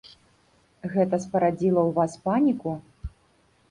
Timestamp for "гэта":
0.95-1.21